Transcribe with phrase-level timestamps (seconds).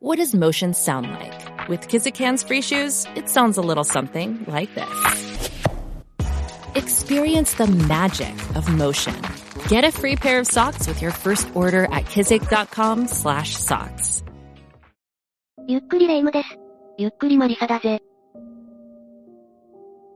[0.00, 1.68] What does motion sound like?
[1.68, 5.40] With Kizikans free shoes, it sounds a little something like this.
[6.76, 9.16] Experience the magic of motion.
[9.68, 14.22] Get a free pair of socks with your first order at kizik.com/socks.
[15.66, 16.56] ゆっくりレ夢ムです。
[16.96, 18.00] ゆっくりマリサだぜ。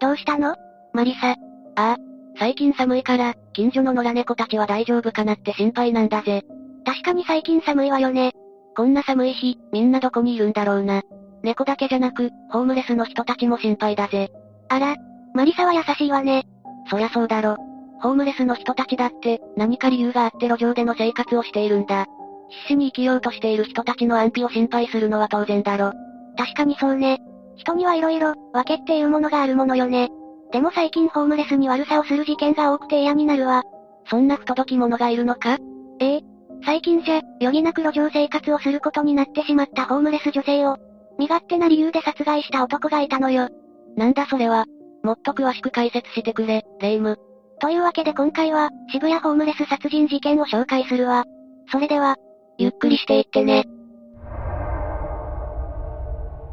[0.00, 0.54] どうしたの
[0.92, 1.32] マリサ。
[1.32, 1.36] あ
[1.74, 1.96] あ、
[2.38, 6.44] 最近寒いから、近所の野良猫たちは大丈夫かなって心配なんだぜ。
[6.86, 8.30] 確かに最近寒いわよね。
[8.76, 11.02] こんな寒い日、みんなどこにいるんだろうな。
[11.42, 14.30] 猫だけじゃなく、ホームレスの人たちも心配だぜ。
[14.68, 14.96] あら、
[15.34, 16.44] マリサは優しいわね。
[16.88, 17.56] そりゃそうだろ。
[18.00, 22.06] ホームレスの人たちだって、何か理由があって路上での生活をしているんだ。
[22.48, 25.92] 必死に生きようとしている人たちの安否を心配するのは当然だろ。
[26.36, 27.18] 確かにそうね。
[27.56, 30.10] 人には色々、分けっていうものがあるものよね。
[30.50, 33.62] でも最近ホームレスに悪さをする事件が多くて嫌になるわ。
[34.06, 35.56] そんな不届き者がいるのか？
[36.00, 36.20] ええ。
[36.64, 40.76] 最近じゃ、余儀なく路上生活をすることになってしまったホームレス女性を、
[41.18, 43.48] 身勝手な理由で殺害した男がいたのよ。
[43.96, 44.64] なんだそれは。
[45.02, 47.18] もっと詳しく解説してくれ、レイム。
[47.60, 51.24] というわけで今回は、渋谷ホームレス殺人事件を紹介するわ。
[51.70, 52.16] それでは、
[52.58, 53.64] ゆっくりしていってね。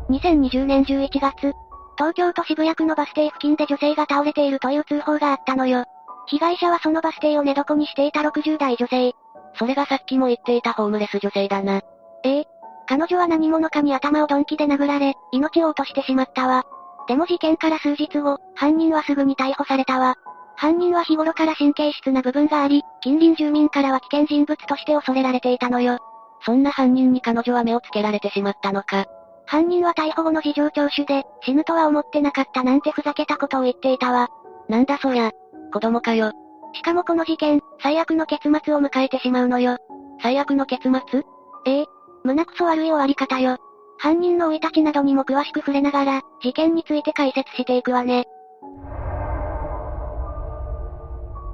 [0.09, 1.53] 2020年11月、
[1.97, 5.85] 東京都渋谷区のバス停付近で女性が倒れているという通報があったのよ。
[6.27, 9.13] 被害者はそのバス停を寝床にしていた60代女性。
[9.55, 11.81] それがさっきも言っていたホームレス女性だな。
[12.23, 12.45] ええ。
[12.87, 16.63] 彼女は何者かに頭を鈍器で殴られ、命を落としてしまったわ。
[17.07, 20.15] でも事件から数日後、犯人はすぐに逮捕されたわ。
[20.55, 25.99] 犯人は日頃から神経質な部分があり、近隣住民からは危険人物として恐れられていたのよ。
[26.45, 29.05] そんな犯人に彼女は目をつけられてしまったのか。
[29.45, 34.29] 犯人は逮捕後の事情聴取で、死ぬとは思ってなかったなんてふざけたことを言っていたわ。
[34.67, 35.31] なんだそりゃ。
[35.73, 36.33] 子供かよ。
[36.73, 39.77] しかもこの事件、最悪の結末を迎えてしまうのよ。
[40.21, 41.23] 最悪の結末？
[41.65, 41.85] ええ。
[42.23, 43.57] 胸くそ悪い終わり方よ。
[43.97, 48.25] 犯人の生い立ちなどにも詳しく触れながら、事件について解説していくわね。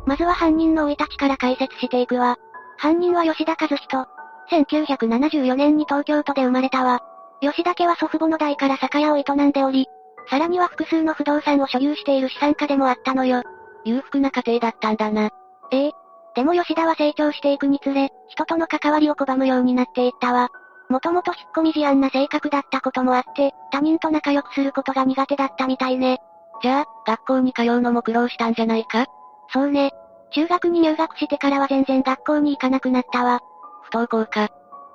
[0.05, 2.37] まずは犯人の生い立ちから解説していくわ。
[2.77, 4.07] 犯人は吉田和人。
[4.51, 7.01] 1974年に東京都で生まれたわ。
[7.41, 9.87] 吉田家は祖父母の代から酒屋を営んでおり、
[10.29, 13.43] さらには複数の不動産を所有している資産家でもあったのよ。
[13.85, 15.29] 裕福な家庭だったんだな。
[15.71, 15.91] ええ。
[16.35, 20.49] でも吉田は成長していくにつれ、人との関わりを拒むようになっていったわ。
[20.89, 26.19] もともと引っ込み思案な性格だったこともあって、他人と仲良くすることが苦手だったみたいね。
[26.61, 29.05] じゃあ、学校に通うのも苦労したんじゃないか？
[29.49, 29.91] そうね。
[30.31, 33.39] 中学に入学してからは全然学校に行かなくなったわ。
[33.83, 34.49] 不登校か。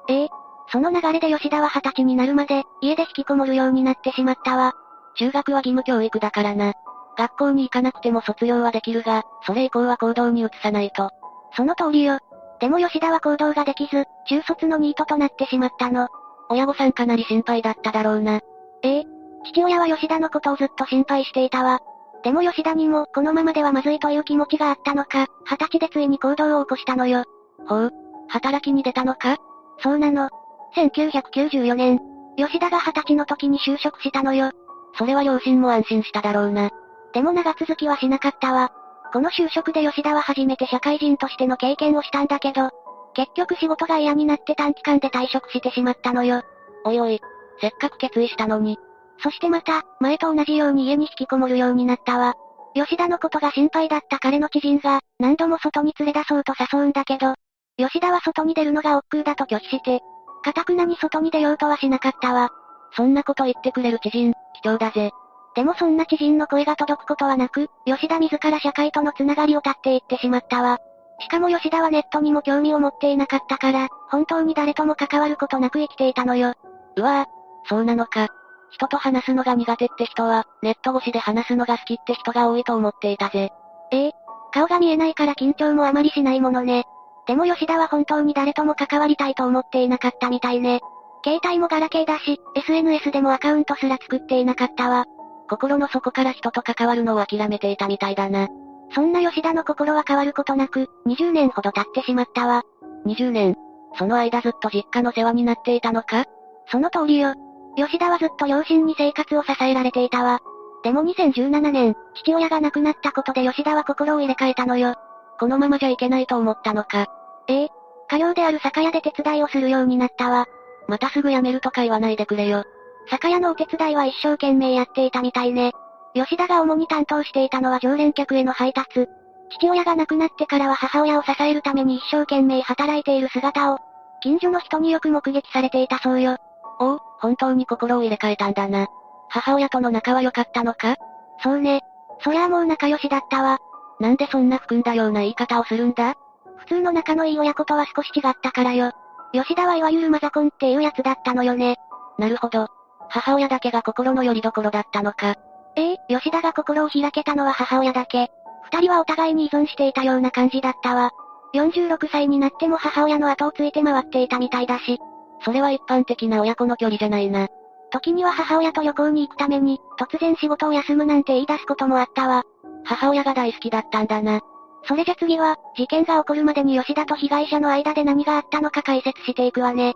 [0.09, 0.29] ええ。
[0.73, 4.75] その流れで吉田は二十歳になるまで、家で引きこもるようになってしまったわ。
[5.17, 6.75] 中学は義務教育だからな。
[7.21, 11.11] 学校に行かなくても卒業はできるが、それ以降は行動に移さないと。
[11.55, 12.19] その通りよ。
[12.61, 16.09] でも吉田は行動ができず、中卒のニートとなってしまったの。
[16.49, 18.41] 親御さんかなり心配だっただろうな。
[18.83, 19.05] ええ。
[19.45, 21.81] 父親は吉田のことをずっと心配していたわ。
[22.23, 27.25] でも吉田にも、このままではまずいという気持ちがあったのか、二十歳でついに行動を起こしたのよ。
[27.67, 27.93] ほう。
[28.29, 29.37] 働きに出たのか？
[29.83, 30.31] そうなの。
[30.75, 32.01] 1994年、
[32.37, 34.53] 吉田が二十歳の時に就職したのよ。
[34.95, 36.71] それは両親も安心しただろうな。
[37.13, 38.73] でも長続きはしなかったわ。
[39.13, 42.71] この就職で吉田は初めて社会人としての経験をしたんだけど、
[43.15, 46.43] 結局仕事が嫌になって短期間で退職してしまったのよ。
[46.85, 47.21] おいおい、
[47.61, 48.79] せっかく決意したのに。
[49.23, 52.35] そしてまた、前と同じように家に引きこもるようになったわ。
[52.75, 57.35] 吉田のことが心配だった彼の知人が、何度も外に連れ出そうと誘うんだけど、
[57.77, 60.01] 吉田は外に出るのが億劫だと拒否して、
[60.43, 62.51] かたくなに外に出ようとはしなかったわ。
[62.97, 64.33] そんなこと言ってくれる知人、
[64.63, 65.11] 貴重だぜ。
[65.55, 70.79] でもそんな知人の声が届くことはなく、吉田自ら社会とのつながりを絶っていってしまったわ。
[71.21, 76.55] しかも吉田はネットにも興味を持っていなかったから、本当に誰とも関わることなく生きていたのよ。
[76.97, 78.29] うわぁ、そうなのか。
[78.71, 83.51] 人と話すのが苦手って人は、ネット越しで話すのが好きって人が多いと思っていたぜ。
[83.93, 84.13] ええ
[84.53, 86.85] 顔が見えないから緊張もあまりしないものね。
[87.27, 90.81] でも吉田は本当に誰とも関わりたいと思っていなかったみたいね。
[91.25, 95.05] 携帯もガラケーだし、SNS でもアカウントすら作っていなかったわ。
[95.51, 98.47] 心の底から人と関わるのを諦めていたみたいだな。
[98.95, 102.63] そんな吉田の心は変わることなく、20年ほど経ってしまったわ。
[103.05, 103.57] 20年。
[103.99, 106.25] その間ずっと実家の世話になっていたのか？
[106.71, 107.35] その通りよ。
[107.77, 110.39] 吉田はずっと両親に生活を支えられていたわ。
[110.85, 114.95] でも2017年、父親が亡くなったことで吉田は心を入れ替えたのよ。
[115.41, 117.09] このままじゃいけないと思ったのか。
[117.49, 117.69] ええ。
[118.09, 120.47] 家業である酒屋で手伝いをするようになったわ。
[120.87, 122.65] またすぐ辞めるとか言わないでくれよ。
[123.09, 125.73] 酒屋のお手伝いは一生懸命やっていたみたいね。
[126.15, 129.09] 吉田が主に担当していたのは常連客への配達。
[129.51, 133.79] 父親が亡くなってからは母親を支えるために一生懸命働いている姿を、
[134.23, 136.37] 近所の人によく目撃されていたそうよ。
[136.79, 138.87] おお、本当に心を入れ替えたんだな。
[139.29, 140.97] 母親との仲は良かったのか？
[141.43, 141.81] そうね。
[142.23, 143.59] そりゃあもう仲良しだったわ。
[143.99, 146.15] なんでそんな含んだような言い方をするんだ？
[146.59, 148.93] 普通の仲のいい親子とは少し違ったからよ。
[149.33, 151.77] 吉田はいわゆるマザコンっていうやつだったのよね。
[152.19, 152.69] なるほど。
[153.11, 155.35] 母親だけが心の拠り所だったのか。
[155.77, 158.31] ええ吉田が心を開けたのは母親だけ。
[158.73, 161.11] 二人はお互いに依存していたような感じだったわ。
[161.55, 164.99] 46歳になっても母親の後をついて回っていたみたいだし。
[165.45, 167.49] それは一般的な親子の距離じゃないな。
[167.91, 172.45] 時には母親と旅行に行くために、突然仕事を休むなんて言い出すこともあったわ。
[172.85, 174.41] 母親が大好きだったんだな。
[174.85, 179.95] それじゃ次は、事件が起こるまでに吉田と被害者の間で何があったのか解説していくわね。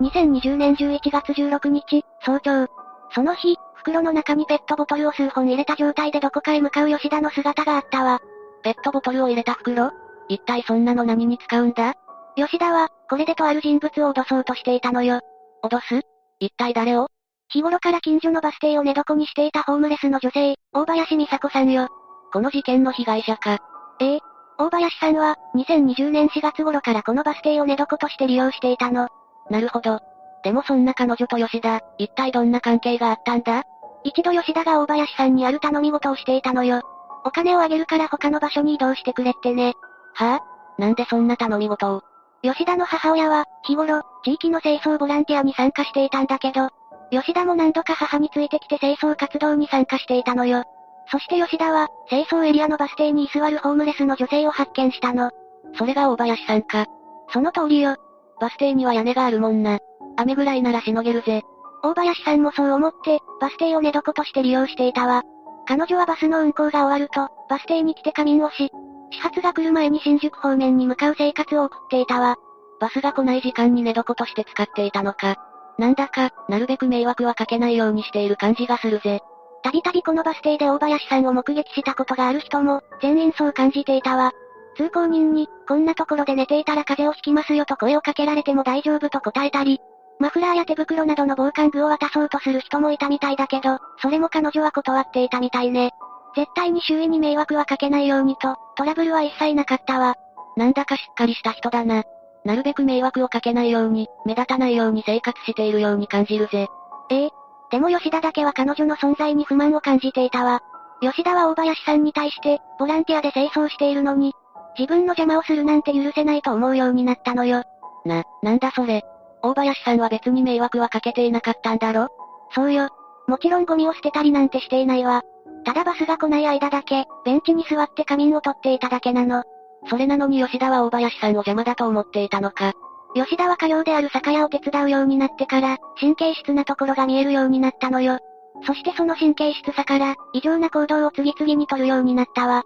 [0.00, 2.66] 2020年11月16日、早朝。
[3.14, 8.20] その日、袋の中にペットボトルを数本入れた状態でどこかへ向かう吉田の姿があったわ。
[8.62, 9.90] ペットボトルを入れた袋？
[10.28, 11.94] 一体そんなの何に使うんだ？
[12.34, 15.20] 吉田は、これでとある人物を脅そうとしていたのよ。
[15.62, 16.00] 脅す？
[16.38, 17.08] 一体誰を？
[17.48, 21.88] 日頃から近所のバス停を寝床にしていたホームレスの女性、大林美佐子さんよ。
[22.32, 23.58] この事件の被害者か。
[24.00, 24.20] ええ。
[24.56, 29.08] 大林さんは、2020年4月頃からこのバス停を寝床として利用していたの。
[29.50, 30.00] なるほど。
[30.42, 33.64] でもそんな彼女と吉田、一体どんな関係があったんだ？
[34.04, 36.80] 一度吉田が大林さんにある頼み事をしていたのよ。
[37.24, 39.74] お金をあげるから他の場所に移動してくれってね。
[40.14, 40.36] は？
[40.36, 40.40] ぁ、あ、
[40.78, 42.02] なんでそんな頼み事を？
[42.42, 46.70] 吉田の母親は、日頃、地域の清掃ボランティアに参加していたんだけど、
[47.10, 50.64] 吉田も何度か母についてきて清掃活動に参加していたのよ。
[51.10, 55.30] そして吉田は、清掃エリアのバス停に居座るホームレスの女性を発見したの。
[55.76, 56.86] それが大林さんか。
[57.32, 57.96] その通りよ。
[58.40, 59.78] バス停には屋根があるもんな。
[60.16, 61.42] 雨ぐらいならしのげるぜ。
[61.82, 65.22] 大林さんもそう思って、バス停を寝床として利用していたわ。
[65.66, 68.70] 彼女はバスの運行が終わると、バス停に来て仮眠をし、
[69.12, 72.36] 始発が来る前に新宿方面に向かう生活を送っていたわ。
[72.80, 75.36] バスが来ない時間に寝床として使っていたのか。
[75.78, 79.20] なんだか、なるべく迷惑はかけないようにしている感じがするぜ。
[79.62, 84.32] たびたびこのバス停で大林さんを目撃したことがある人も、全員そう感じていたわ。
[84.80, 89.78] 通行人に、こんなところで寝ていたら風邪をひきますよと声をかけられても大丈夫と答えたり、
[90.18, 95.90] マフラーや手袋などの防寒具を渡そうとする人もいたみたいだけど、それも彼女は断っていたみたいね。
[96.34, 100.14] 絶対に周囲に迷惑はかけないようにと、トラブルは一切なかったわ。
[100.56, 102.04] なんだかしっかりした人だな。
[102.46, 106.68] なるべく迷惑をかけないように、目立たないように生活しているように感じるぜ。
[107.10, 107.30] ええ。
[107.70, 110.60] でも吉田だけは彼女の存在に不満を感じていたわ。
[111.02, 114.32] 吉田は大林さんに対して、ボランティアで清掃しているのに、
[114.78, 117.64] 自分の邪魔をするなんて許せないと思うようになったのよ。
[118.04, 119.02] な、なんだそれ。
[119.42, 122.08] 大林さんは別に迷惑はかけていなかったんだろ？
[122.54, 122.88] そうよ。
[123.26, 125.22] もちろんゴミを捨てたりなんてしていないわ。
[125.64, 129.44] ただバスが来ない間だけ、ベンチに座って仮眠をとっていただけなの。
[129.88, 132.72] それなのに吉田は大林さんを邪魔だと思っていたのか？
[133.14, 138.18] 吉田は家業である酒屋を手伝うようになってから、神経質なところが見えるようになったのよ。
[138.66, 142.62] そしてその神経質さから、異常な行動を次々に取るようになったわ。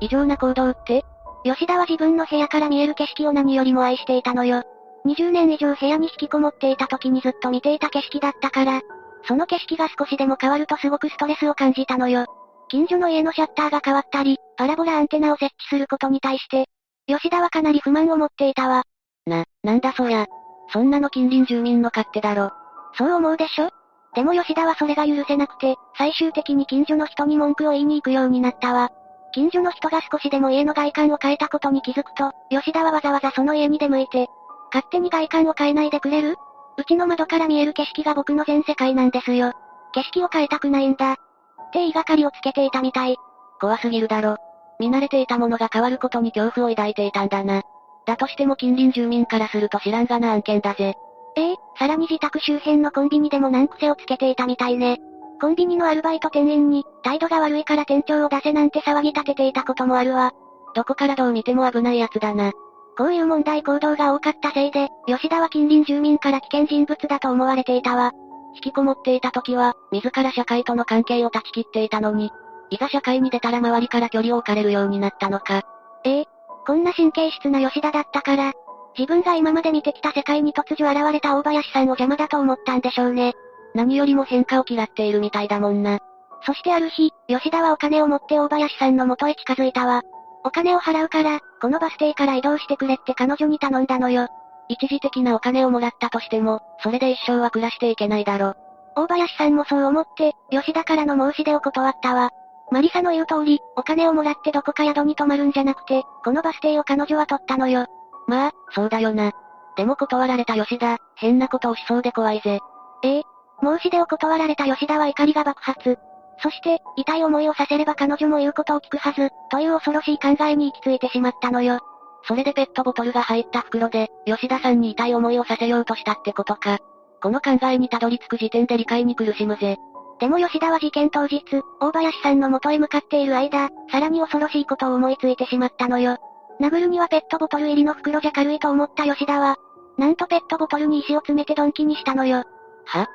[0.00, 1.04] 異常な行動って？
[1.44, 4.62] 吉田は自分の部屋から見える景色を何よりも愛していたのよ。
[5.06, 8.82] 20年以上部屋に引きこもっていた時にずっと見ていた景色だったから、
[9.26, 12.26] その景色が少しでも変わるとすごくストレスを感じたのよ。
[12.68, 16.66] 近所の家のシャッターが変わったり、パラボラアンテナを設置することに対して、
[17.06, 18.82] 吉田はかなり不満を持っていたわ。
[19.26, 20.26] な、なんだそりゃ。
[20.72, 22.50] そんなの近隣住民の勝手だろ。
[22.94, 23.70] そう思うでしょ？
[24.14, 28.90] でも吉田はそれが許せなくて、最終的に近所の人に文句を言いに行くようになったわ。
[29.32, 34.28] 近所の人が少しでも家の外観を変えたことに気づくと、吉田はわざわざその家に出向いて、
[34.72, 36.36] 勝手に外観を変えないでくれる？
[36.76, 39.52] うちの窓から見える景色が僕の全世界なんですよ。
[39.92, 41.12] 景色を変えたくないんだ。
[41.12, 43.16] って言いがかりをつけていたみたい。
[43.60, 44.36] 怖すぎるだろ。
[44.78, 47.62] 見慣れていたものが変わることに恐怖を抱いていたんだな。
[48.06, 50.94] だとしても近隣住民からすると知らんがな案件だぜ。
[51.36, 54.98] ええさらに自宅周辺のコンビニでも難癖をつけていたみたいね。
[55.40, 60.32] コンビニのアルバイト店員に、態度が悪いから店長を出せなんて騒ぎ立てていたこともあるわ。
[60.74, 62.52] どこからどう見ても危ない奴だな。
[62.96, 68.12] こういう問題行動が多かったせいで、吉田は近隣住民から危険人物だと思われていたわ。
[68.54, 72.32] 引きこもっていた時は、自ら社会との関係を断ち切っていたのに、
[72.70, 75.62] いざ社会に出たら周りから距離を置かれるようになったのか。
[76.04, 76.24] ええ
[76.66, 78.52] こんな神経質な吉田だったから、
[78.98, 83.34] 自分が今まで見てきた世界に突如現れた大林さんを邪魔だと思ったんでしょうね。
[83.74, 85.98] 何よりも変化を嫌っているみたいだもんな。
[86.42, 90.02] そしてある日、吉田はお金を持って大林さんの元へ近づいたわ。
[90.44, 94.28] お金を払うから、このバス停から移動してくれって彼女に頼んだのよ。
[94.68, 98.54] 一時的なお金をもらったとしても、それで一生は暮らしていけないだろ。
[98.94, 102.30] 大林さんもそう思って、吉田からの申し出を断ったわ。
[102.70, 107.86] マリサの言う通り、お金をもらってどこか宿に泊まるんじゃなくて、このバス停を彼女は取ったのよ。
[108.26, 109.32] まあ、そうだよな。
[109.76, 112.60] でも断られた吉田、変なことをしそうで怖いぜ。
[113.02, 113.22] ええ。
[113.62, 115.98] 申し出を断られた吉田は怒りが爆発。
[116.40, 121.80] そして、痛い思いをさせれば彼女も言うことを聞くはず、という恐ろしい考えに行き着いてしまったのよ。
[122.24, 126.78] それでペットボトルが入った袋で、吉田さんに痛い思いをさせようとしたってことか。
[127.20, 129.78] この考えにたどり着く時点で理解に苦しむぜ。
[130.20, 131.42] でも吉田は事件当日、
[131.80, 136.18] 大林さんの元へ向かっている間、さらに恐ろしいことを思いついてしまったのよ。
[136.60, 139.56] 殴るにはペットボトル入りの袋じゃ軽いと思った吉田は、
[139.96, 142.44] なんとペットボトルに石を詰めてドンキにしたのよ。
[142.84, 143.06] は、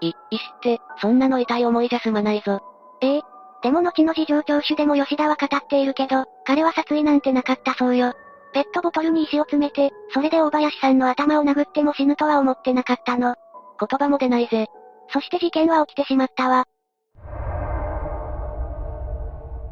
[0.00, 2.60] い、石って、そんなの痛い思いじゃ済まないぞ。
[3.00, 3.22] ええ。
[3.62, 8.14] でも後の事情聴取でも吉田は語っているけど、彼は殺意なんてなかったそうよ。
[8.52, 13.34] ペットボトルに石を詰めて、それで大林さんの頭を殴っても死ぬとは思ってなかったの。
[13.78, 14.66] 言葉も出ないぜ。
[15.12, 16.64] そして事件は起きてしまったわ。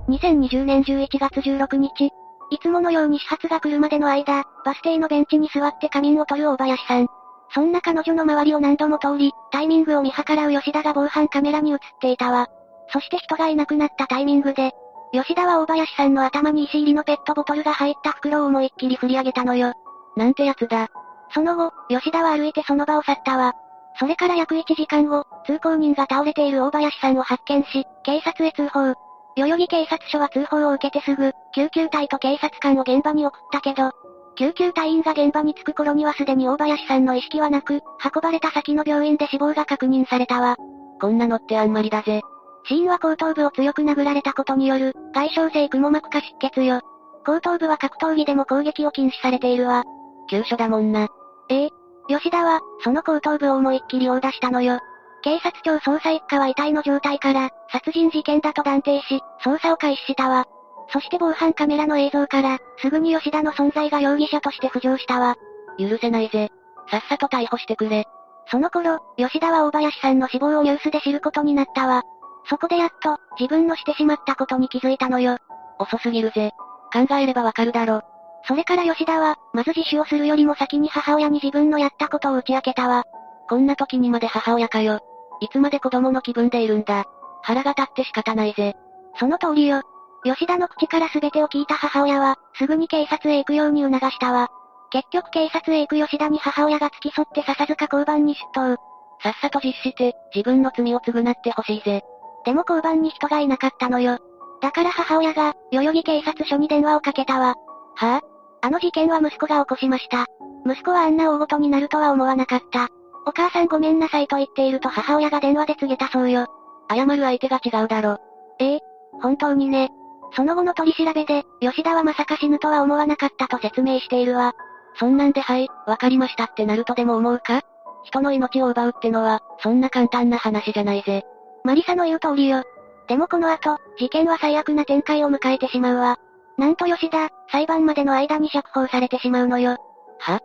[0.09, 2.11] 2020年11月16日、
[2.51, 7.09] いつものように始発が来るまでの間、バス停のベンチに座って仮眠を取る大林さん。
[7.55, 12.49] そんな彼女の周りを何度も通り、タイミングを見計らう吉田が防犯カメラに映っていたわ。
[12.93, 14.73] そして人がいなくなったタイミングで、
[15.13, 19.73] 吉田は大林さんの頭に石入りのペットボトルが入った袋を思いっきり振り上げたのよ。
[20.17, 20.89] なんてやつだ。
[21.33, 23.53] その後、吉田は歩いてその場を去ったわ。
[23.99, 28.95] それから約1時間後、通行人が倒れている大林さんを発見し、警察へ通報。
[29.37, 33.93] 代々木警察署は通報を受けてすぐ、救急隊と警察官を現場に送ったけど、
[34.39, 40.57] 救急隊員が現場に着く頃にはすでに大林さんの意識はなく、運ばれた先の病院で死亡が確認されたわ。
[41.01, 42.23] こんなのってあんまりだぜ。
[42.69, 46.83] 死因は後頭部を強く殴られたことによる、外傷性くも膜下出血よ。
[47.27, 49.83] 後頭部は格闘技でも攻撃を禁止されているわ。
[50.31, 51.09] 急所だもんな。
[51.49, 51.71] ええ。
[52.07, 54.79] 吉田は、その後頭部を思いっきり殴打したのよ。
[55.23, 60.47] 警察庁捜査一課は遺体の状態から、殺人事件だと断定し、捜査を開始したわ。
[60.91, 65.37] そして防犯カメラの映像から、すぐに吉田の存在が容疑者として浮上したわ。
[65.79, 66.51] 許せないぜ。
[66.91, 68.07] さっさと逮捕してくれ。
[68.51, 72.03] その頃、吉田は大林さんの死亡をニュースで知ることになったわ。
[72.49, 75.37] そこでやっと、自分のしてしまったことに気づいたのよ。
[75.79, 76.53] 遅すぎるぜ。
[76.91, 78.01] 考えればわかるだろ。
[78.45, 83.05] それから吉田は、まず自首をするよりも先に母親に自分のやったことを打ち明けたわ。
[83.51, 85.01] こんな時にまで母親かよ。
[85.41, 87.05] いつまで子供の気分でいるんだ。
[87.43, 88.75] 腹が立って仕方ないぜ。
[89.19, 89.83] その通りよ。
[90.25, 94.49] 吉田の口から全てを聞いた母親は、すぐに警察へ行くように促したわ。
[94.91, 98.77] 結局警察へ行く吉田に母親が付き添って笹塚交番に出頭。
[99.23, 102.03] さっさと実施して、自分の罪を償ってほしいぜ。
[102.45, 104.19] でも交番に人がいなかったのよ。
[104.61, 107.55] だから母親が、代々木警察署に電話をかけたわ。
[107.97, 108.21] はぁ、あ、
[108.61, 110.27] あの事件は息子が起こしました。
[110.67, 112.89] 息子はあんな大事になるとは思わなかった。
[113.27, 116.47] お母さんごめんなさいと言っていると母親が電話で告げたそうよ。
[116.91, 118.19] 謝る相手が違うだろ。
[118.59, 118.81] ええ、
[119.21, 119.91] 本当にね。
[120.33, 124.53] その後の取り調べで、吉田はまさか死ぬとは思わなかったと説明しているわ。
[124.99, 127.63] そんなんではい、わかりましたってなるとでも思うか？
[128.05, 131.25] 人の命を奪うってのは、そんな簡単な話じゃないぜ。
[131.65, 132.63] マリサの言う通りよ。
[133.09, 136.17] でもこの後、事件は最悪な展開を迎えてしまうわ。
[136.57, 139.77] なんと吉田、裁判までの間に釈放されてしまうのよ。
[140.19, 140.41] は？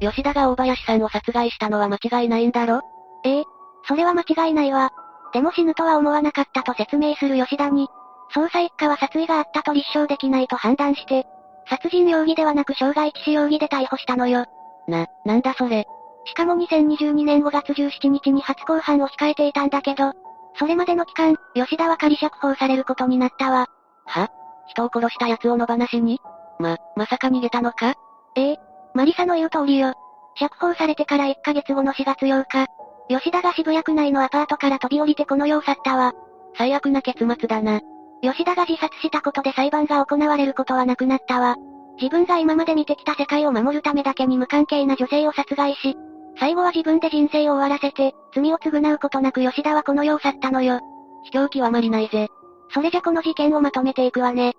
[0.00, 2.82] 吉田が大林さんを殺害したのは間違いないんだろ？
[3.24, 3.44] ええ。
[3.88, 4.92] それは間違いないわ。
[5.36, 7.88] でも死ぬとは思わなかったと説明する吉田に、
[8.34, 11.26] 捜査一課は殺意があったと立証できないと判断して、
[11.68, 14.46] 殺人容疑ではなく傷害致死容疑で逮捕したのよ。
[14.88, 15.84] な、なんだそれ。
[16.24, 20.14] しかも2022年5月17日に初公判を控えていたんだけど、
[20.58, 23.66] それまでの期間、吉田は仮釈放されることになったわ。
[24.06, 24.30] は？
[24.68, 26.18] 人を殺した奴を野放しに？
[26.58, 27.92] ま、まさか逃げたのか？
[28.36, 28.58] ええ。
[28.94, 29.92] マリサの言う通りよ。
[30.36, 32.66] 釈放されてから1ヶ月後の4月8日、
[33.08, 36.12] 吉田が渋谷区内のアパートから飛び降りてこの世を去ったわ。
[36.56, 37.80] 最悪な結末だな。
[38.22, 41.56] 吉田が自殺したことで裁判が行われることはなくなったわ。
[42.00, 45.96] 自分が今まで見てきた世界を守るためだけに無関係な女性を殺害し、
[46.38, 50.80] 最後は自分で人生を終わらせて、罪を償うことなく吉田はこの世を去ったのよ。
[51.24, 52.28] 卑怯極まりないぜ。
[52.70, 54.54] それじゃこの事件をまとめていくわね。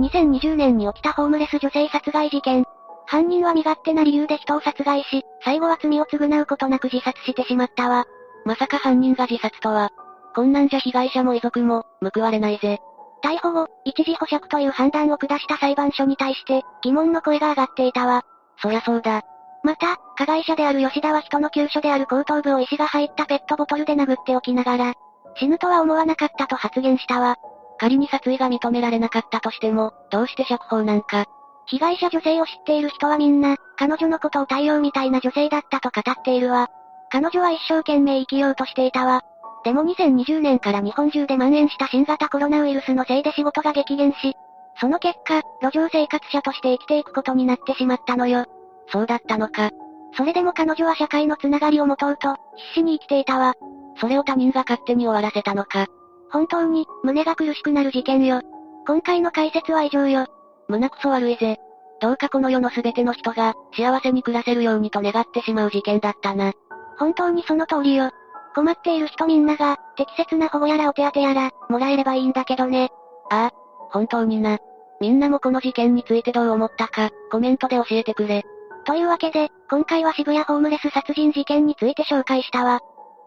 [0.00, 2.64] 2020年に起きたホームレス女性殺害事件。
[3.06, 8.06] 犯人は身勝手な理由で人を殺害し、最後は罪を償うことなく自殺してしまったわ。
[8.44, 9.90] まさか犯人が自殺とは。
[10.34, 11.84] こんなんじゃ被害者も遺族も、
[12.14, 12.80] 報われないぜ。
[13.22, 18.22] 逮捕後、一時保釈という判断を下した裁判所に対して、疑問の声が上がっていたわ。
[18.60, 19.22] そりゃそうだ。
[19.62, 24.94] また、加害者である吉田は人の急所である後頭部を石が入ったペットボトルで殴っておきながら、
[25.36, 27.36] 死ぬとは思わなかったと発言したわ。
[27.78, 31.26] 仮に殺意が認められなかったとしても、どうして釈放なんか。
[31.66, 36.68] 被害者女性を知っている人はみんな、彼女のことを太陽みたいな女性だったと語っているわ。
[37.10, 39.22] 彼女は一生懸命生きようとしていたわ。
[39.64, 44.34] でも2020年から日本中で蔓延した新型コロナウイルスのせいで仕事が激減し、
[44.80, 48.44] その結果、路上生活者として生きていくことになってしまったのよ。
[48.88, 49.70] そうだったのか。
[50.16, 53.54] それでも彼女は社会のつながりを持とうと、必死に生きていたわ。
[54.00, 55.86] それを他人が勝手に終わらせたのか。
[56.30, 58.40] 本当に、胸が苦しくなる事件よ。
[58.86, 60.26] 今回の解説は以上よ。
[60.68, 61.58] 胸くそ悪いぜ。
[62.00, 66.52] どうかこの世の全ての人が、幸せに暮らせるようにと願ってしまう事件だったな。
[66.98, 68.10] 本当にその通りよ。
[68.54, 72.90] 困っている人みんなが、適切な保護やらお手当やら、もらえればいいんだけどね。
[73.30, 73.52] ああ、
[73.90, 74.58] 本当にな。
[75.00, 78.44] みんなもこの事件についてどう思ったか、コメントで教えてくれ。
[78.84, 82.80] というわけで、今回は渋谷ホームレス殺人事件について紹介したわ。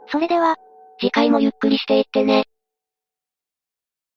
[0.08, 0.56] それでは、
[1.00, 2.46] 次回もゆっくりしていってね。